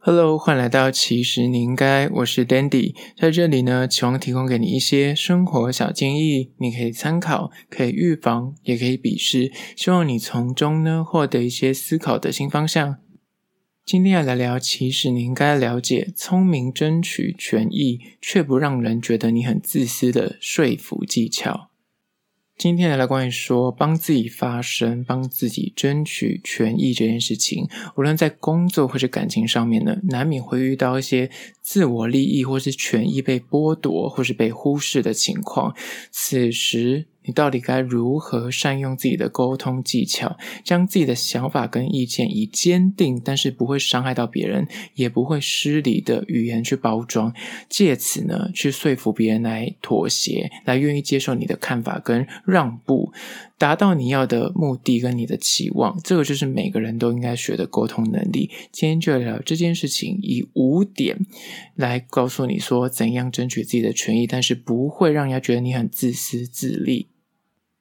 [0.00, 12.98] Hello，欢迎来到其实你应该，我是 Dandy，在这里呢，期望提供给你一些生活小建议，你可以参考，可以预防，也可以鄙视，希望你从中呢获得一些思考的新方向。
[13.84, 21.70] 今天要来聊，其实你应该了解，聪明争取权益却不让人觉得你很自私的说服技巧。
[22.58, 31.30] 今天来关于说帮自己发声、帮自己争取权益这件事情，无论在工作或是感情上面呢，难免会遇到一些
[31.62, 35.72] 自我利益或是权益被剥夺或是被忽视的情况。
[36.10, 47.34] 此时，你到底该如何善用自己的沟通技巧，将自己的想法跟意见以坚定但是不会伤害到别人，也不会失礼的语言去包装，
[47.68, 53.12] 借此呢去说服别人来妥协，来愿意接受你的看法跟让步，
[53.58, 56.00] 达到你要的目的跟你的期望。
[56.02, 58.50] 这个就是每个人都应该学的沟通能力。
[58.72, 61.26] 今天就聊这件事情，以五点
[61.74, 67.08] 来告诉你说怎样争取自己的权益，但是不会让人家觉得你很自私自利。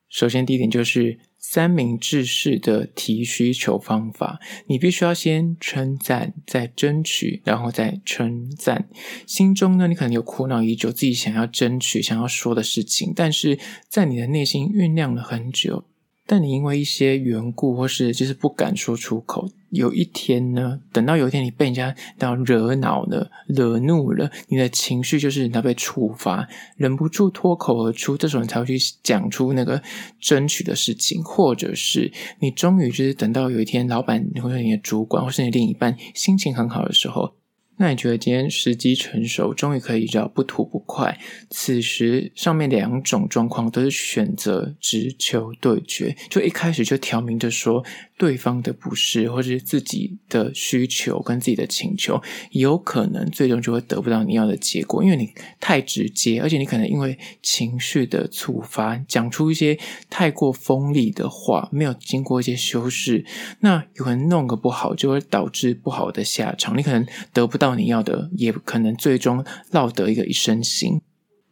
[0.10, 4.40] 首先，第一点就是三明治式的提需求方法。
[4.68, 8.88] 你必须要先称赞，再争取，然后再称赞。
[9.26, 15.84] 心中呢，你可能有苦恼已久，自己想要争取、想要说的事情，但是在你的内心酝酿了很久。
[16.28, 29.82] 但你因为一些缘故，或是就是不敢说出口，有一天呢，等到有一天你被人家到惹恼了、惹怒了，你的情绪就是你被触发，忍不住脱口而出，这时候你才会去讲出那个
[30.20, 32.12] 争取的事情，或者是
[32.42, 37.36] 你终于就是等到有一天，老板或者你的主管或是你另一半心情很好的时候。
[37.78, 41.18] 那你觉得今天时机成熟，终于可以叫不吐不快。
[41.50, 47.86] 此时上面两种状况都是选择直球对决，就一开始就挑明着说
[48.18, 55.30] 对方的不是，或者是自己的需求跟自己的请求，有可能最终就会得不到你要的结果，因为你
[55.60, 59.78] 太直接，而且你可能因为情绪的触发，讲出一些
[60.10, 63.24] 太过锋利的话，没有经过一些修饰，
[63.60, 67.68] 那有可能弄个不好，就会导致不好的下场，你可能得不到。
[67.68, 71.02] 到你要的，也可能最终落得一个一身腥。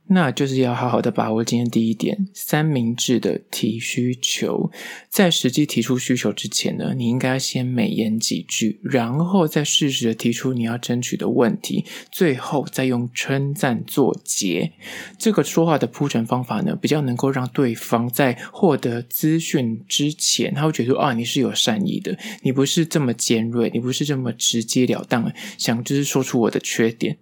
[0.08, 4.70] 那就是要好好的把握今天第一点，三明治的提需求。
[5.10, 14.74] 在实际提出需求之前呢，你应该先美言几句，然后再适时的提出你要争取的问题，最后再用称赞作结。
[15.18, 27.18] 这个说话的铺陈方法呢，比较能够让对方在获得资讯之前，他会觉得啊，你是有善意的，你不是这么尖锐，你不是这么直截了当，想就是说出我的缺点。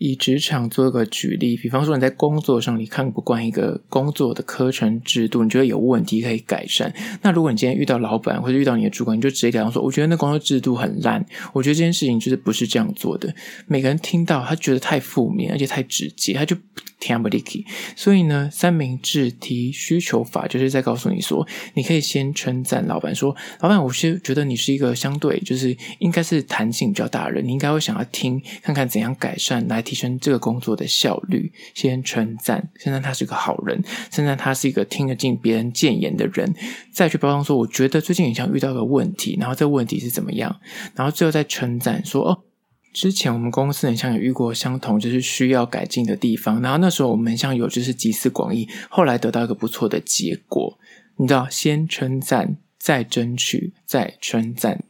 [0.00, 6.90] 以职场做个举例，比方说你在工作上你看不惯一个工作的课程制度，你觉得有问题可以改善。
[7.20, 11.22] 那如果你今天遇到老板或者遇到你的主管，你就直接跟他说：“我觉得那工作制度很烂，
[11.52, 13.34] 我觉得这件事情就是不是这样做的。”
[13.68, 16.56] 每个人听到他觉得太负面，而且太直接，他就。
[17.00, 17.64] 听不进去，
[17.96, 21.44] 所以呢，三明治提需求法就是在告诉你说，
[21.74, 31.50] 你可以先称赞老板说，老板，我是觉得你是一个相对就是应该是弹性比较大的人，你应该会想要听看看怎样改善来提升这个工作的效率。
[31.74, 36.54] 先称赞，称赞他是一个好人，称赞他是一个听得进别人谏言的人，
[36.92, 40.60] 再去包装说，我觉得最近好像遇到个问题，然后这个问题是怎么样，
[40.94, 42.49] 然后最后再称赞说，哦。
[42.92, 50.78] 之前我们公司很像有遇过相同就是需要改进的地方，然后那时候我们很像有就是集思广益，后来得到一个不错的结果。
[51.16, 54.82] 你知道，先称赞，再争取，再称赞。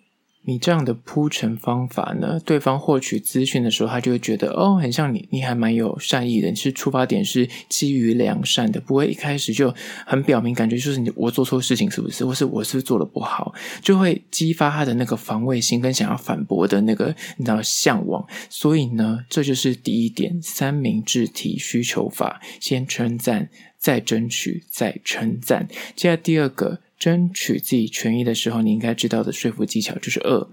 [0.42, 9.72] 你这样的铺陈方法呢，对方获取资讯的时候，他就会觉得哦，很像你，你还蛮有善意的，你是出发点是基于良善的，不会一开始就
[10.06, 18.26] 很表明，感觉就是你我做错事情是不是，或是我是不是做的不好，就会激发他的那个防卫心跟想要反驳的那个你知道向往。
[18.48, 25.68] 所以呢，这就是第一点，三明治体需求法，先称赞，再争取，再称赞。
[25.94, 26.80] 接下来第二个。
[27.00, 30.46] 争取自己权益的时候，你应该知道的说服技巧就是二，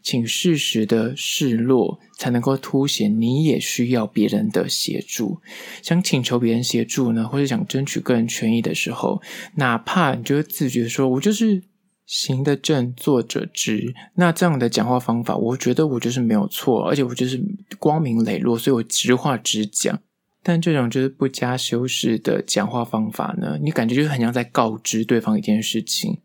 [0.00, 5.40] 请适时的示弱，才能够凸显你也需要别人的协助。
[5.82, 9.20] 想请求别人协助呢，或者想争取个人权益的时候，
[9.56, 11.64] 哪怕你就会自觉说，我就是
[12.06, 17.42] 行得正，坐得直，那这样的讲话方法，我觉得我就是没有错，而且我就是
[17.80, 20.00] 光明磊落，所以我直话直讲。
[20.42, 26.18] 但这种就是不加修饰的讲话方法呢，你感觉就是很像在告知对方一件事情。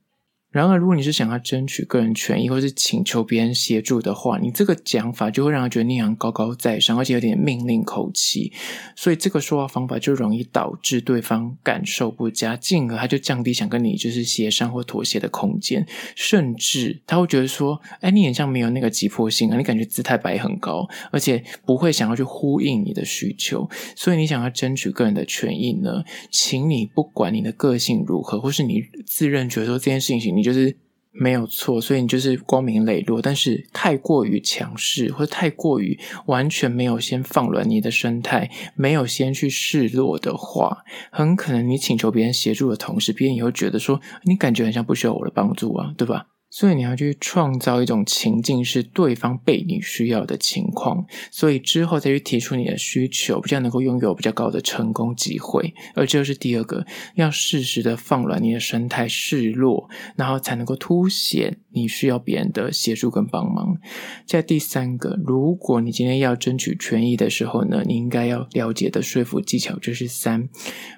[0.50, 8.54] 然而，如果你是想要争取个人权益，或是请求别人协助的话，你这个讲法就会让人觉得你好像高高在上，而且有点命令口气。
[8.96, 15.86] 所以，这个说话方法就容易导致对方感受不佳，进而他就降低想跟你就是协商或妥协的空间，
[16.16, 30.37] 甚至他会觉得说：“哎，你好像没有那个急迫性啊，你感觉姿态摆很高，而且不会想要去呼应你的需求。”所以，你想要争取个人的权益呢，请你不管你的个性如何，或是你自认觉得说这件事情。
[30.38, 30.78] 你就是
[31.12, 33.22] 没有错，所以你就是光明磊落。
[33.22, 46.28] 但是太过于强势，或者太过于完全没有先放软你的生态，没有先去示弱的话，很可能你请求别人协助的同时，别人也会觉得说你感觉好像不需要我的帮助啊，对吧？
[46.58, 55.76] 所以你要去创造一种情境，是对方被你需要的情况，所以之后再去提出你的需求，比较能够拥有比较高的成功机会。
[55.94, 56.84] 而这就是第二个，
[57.14, 63.78] 要适时的放软你的生态，示弱，然后才能够凸显你需要别人的协助跟帮忙。
[64.26, 70.50] 在第三个，如果你今天要争取权益的时候呢，你应该要了解的说服技巧就是三，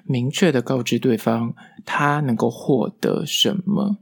[0.06, 1.54] 明确的告知对方
[1.84, 3.98] 他能够获得什么。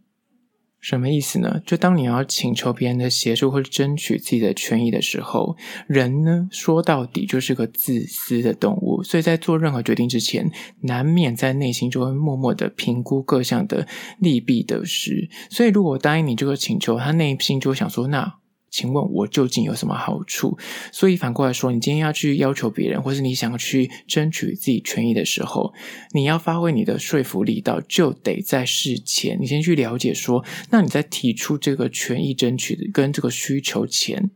[0.80, 1.60] 什么意思呢？
[1.66, 10.50] 就当你要请求别人的协助或者争取自己的权益的时候，人呢，说到底就是个自私的动物，所以在做任何决定之前，
[10.82, 13.88] 难免在内心就会默默的评估各项的
[14.20, 15.28] 利弊得失。
[15.50, 18.34] 所以如果答应你这个请求，他内心就会想说，那。
[18.78, 20.56] 请问我究竟有什么好处？
[20.92, 25.74] 所以反过来说，你今天要去要求别人，或是你想要去争取自己权益的时候，
[26.12, 34.30] 你要发挥你的说服力道，就得在事前，你先去了解说，那你在提出这个权益争取跟这个需求前。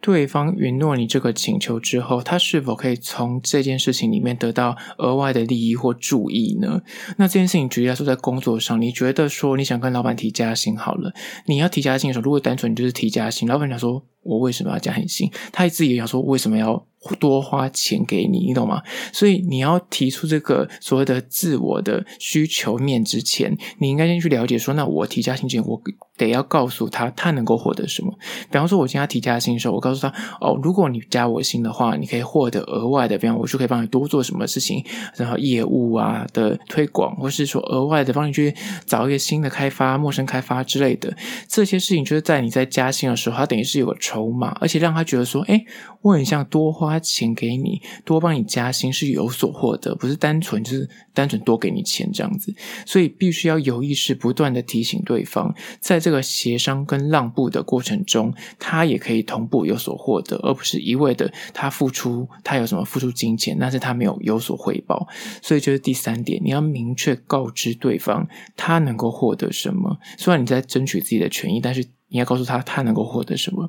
[0.00, 6.82] 对方允诺你这个请求之后，他是否可以从这件事情里面得到额外的利益或注意呢？
[7.16, 11.12] 那这件事情举例来说，在工作上，你觉得说你想跟老板提加薪好了，
[11.46, 15.30] 你要提加薪的时候，如果单纯你就是提加薪，老板想说，我为什么要加你薪？
[15.52, 16.86] 他自己也想说，为什么要？
[17.20, 18.82] 多花钱给你，你懂吗？
[19.12, 25.80] 所以你要提出这个所谓的自我的需求面之前，你应该先去了解说，那我提加薪前，我
[26.16, 28.12] 得要告诉他，他能够获得什么。
[28.50, 34.84] 比方说，我今天提加薪的时候，我告诉他，哦，如果你加我薪的话，你可以获得额外的，比方我就可以帮你多做什么事情，
[35.16, 38.54] 然后业务啊的推广，或是说额外的帮你去
[38.84, 41.16] 找一个新的开发、陌生开发之类的
[41.48, 45.64] 这些事情，就是在你在加薪的时候，他等于是有个筹码，而且让他觉得说，诶，
[46.02, 47.00] 我很像多花。
[47.06, 52.52] 钱给你多帮你加薪是有所获得，不是单纯就是单纯多给你钱这样子，
[52.84, 65.08] 所以必须要有意识不断的提醒对方，在这个协商跟让步的过程中，他也可以同步有所获得，而不是一味的他付出，他有什么付出金钱，但是他没有有所回报，
[65.42, 71.84] 所以就是第三点，你要明确告知对方他能够获得什么，虽然你在争取自己的权益，但是。
[72.08, 73.68] 你要告诉他，他能够获得什么。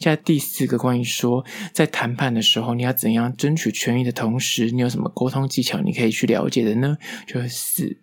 [0.00, 6.98] 现在第四个，关于说，在谈判的时候，你要怎样争取权益的同时，你有什么沟通技巧，你可以去了解的呢？
[7.24, 7.96] 就是四，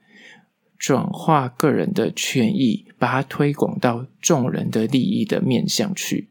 [0.77, 6.29] 转化个人的权益，把它推广到众人的利益的面向去。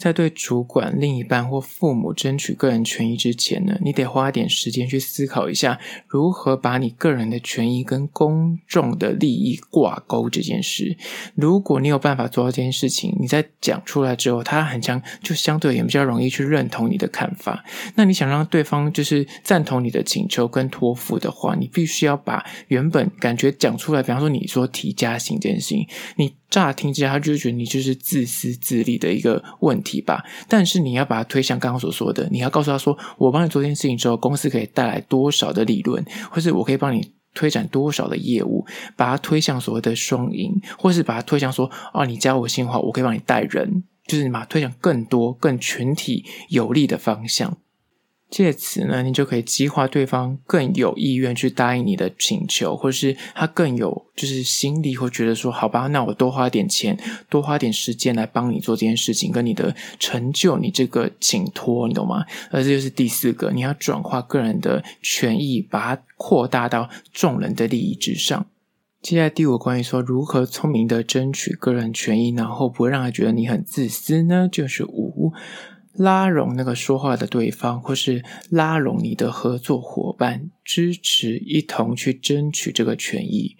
[0.00, 10.96] 在对主管、另一半或父母争取个人权益之前呢，你得花点时间去思考一下，如何把你个人的权益跟公众的利益挂钩这件事。
[11.34, 17.62] 如果你有办法做到这件事情，你在讲出来之后，他很像就相对也比较容易去认同你的看法。
[17.96, 25.86] 那你想让对方就是赞同你的请求跟托付的话，你必须要把原本感觉讲出来，比方说你说提加薪这件事情，
[26.16, 26.39] 你。
[26.50, 30.24] 乍听之下，他就觉得你就是自私自利的一个问题吧。
[30.48, 47.56] 但是你要把它推向刚刚所说的，你要告诉他说：“我帮你做这件事情之后，公司可以带来多少的利润，或是我可以帮你推展多少的业务，把它推向所谓的双赢，或是把它推向说：哦，你加我薪的话，我可以帮你带人，就是你把它推向更多、更群体有利的方向。”
[48.30, 56.96] 借此呢，你就可以激化对方更有意愿去答应你的请求，或是他更有就是心力，会觉得说，好吧，那我多花点钱，
[57.28, 62.24] 多花点时间来帮你做这件事情，跟你的成就，你这个请托，你懂吗？
[62.52, 68.46] 而这就是第四个，你要转化个人的权益，把它扩大到众人的利益之上。
[69.02, 75.32] 接下来第五关于说如何聪明的争取个人权益，然后不会让他觉得你很自私呢，就是五。
[75.94, 83.56] 拉拢那个说话的对方，或是拉拢你的合作伙伴，支持一同去争取这个权益。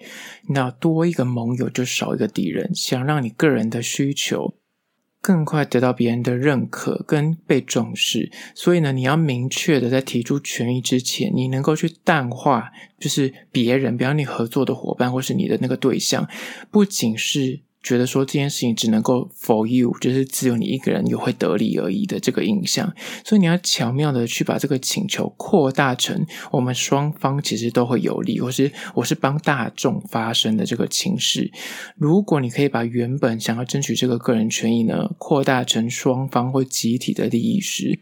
[0.48, 2.74] 那多一个盟友就少一个敌人。
[2.74, 4.54] 想让你个人的需求
[5.20, 8.30] 更快得到别人的认可跟被重视。
[8.54, 16.28] 所以呢，你要明确的在提出权益之前，你能够去淡化，就是别人，比方你合作的伙伴或是你的那个对象，
[16.70, 17.60] 不仅是。
[17.82, 22.92] 觉得说这件事情只能够 for you，就是只有你一个人有会得利而已的这个印象，
[23.24, 31.50] 所以你要巧妙的去把这个请求扩大成我们双方其实都会有利，或是我是帮大众发声的这个情势。
[31.96, 38.00] 如果你可以把原本想要争取这个个人权益呢，扩大成双方或集体的利益时。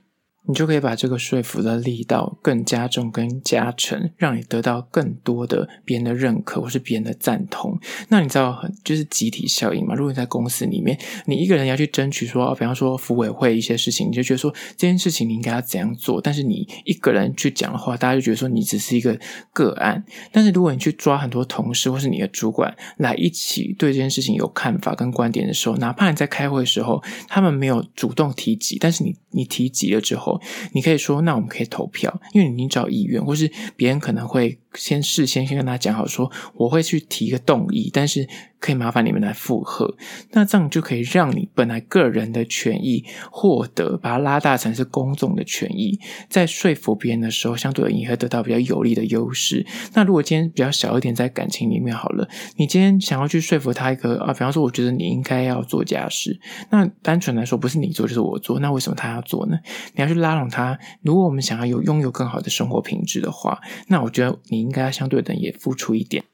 [0.50, 7.78] 你就可以把这个说服的力道更加重、更加沉，让你得到更多的别人的认可或是别人的赞同。
[8.08, 8.58] 那你知道，
[8.88, 9.94] 就是集体效应嘛？
[9.94, 16.22] 如果你在公司里面，你一个人要去争取说，比方说服委会一些事情，你就觉得说这件事情你应该要怎样做。
[16.22, 19.18] 但是你一个人去讲的话，大家就觉得说你只是一个
[19.52, 20.02] 个案。
[20.32, 30.40] 但是如果你去抓很多同事或是你的主管来一起对这件事情有看法跟观点的时候，哪怕你在开会的时候，他们没有主动提及，但是你你提及了之后。
[30.72, 38.26] 你可以说，那我们可以投票，因为你已经找议员，或是别人可能会先事先先跟他讲好说，我会去提一个动议，但是。
[38.60, 39.96] 可以麻烦你们来附和，
[40.32, 49.64] 那这样就可以让你本来个人的权益获得，把它拉大成是公众的权益，在说服别人的时候，相对而言会得到比较有利的优势。
[49.94, 59.56] 那如果今天比较小一点，在感情里面好了，你今天想要去说服他一个啊，比方说，我觉得你应该要做家事，那单纯来说，不是你做就是我做，那为什么他要做呢？
[59.94, 60.76] 你要去拉拢他。
[61.02, 66.24] 如果我们想要有拥有更好的生活品质的话，那我觉得你应该要相对的也付出一点。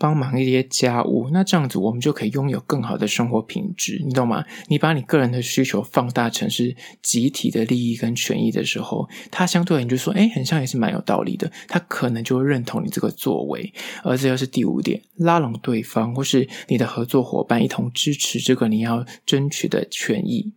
[0.00, 4.42] 帮忙一些家务，那这样子我们就可以拥有更好的生活品质，你懂吗？
[4.68, 13.74] 你把你个人的需求放大成是集体的利益跟权益的时候，他相对你就说，诶，很像也是蛮有道理的，他可能就会认同你这个作为。
[14.02, 20.50] 而这又是第五点，拉拢对方或是你的合作伙伴一同支持这个你要争取的权益。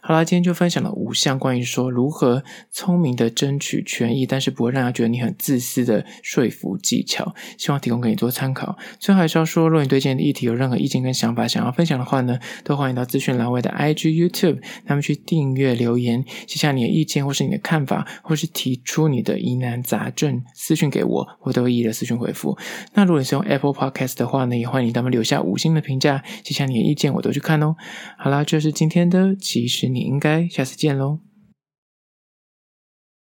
[0.00, 8.75] 好啦，今天就分享了五项关于说如何聪明的争取权益，但是不会让他觉得你很自私的说服技巧，希望提供给你做参考。
[8.98, 22.56] 最后还是要说，如果你对今天的议题有任何意见跟想法，想要分享的话呢，都欢迎到资讯栏位的 IG、YouTube，那么去订阅、留言，写下你的意见或是你的看法，或是提出你的疑难杂症，私讯给我，我都会一一的私讯回复。
[22.94, 27.76] 那如果你是用 Apple Podcast 的话呢，也欢迎他们留下五星的评价，写下你的意见，我都去看哦。
[28.18, 31.35] 好啦，这是今天的，其实你应该下次见喽。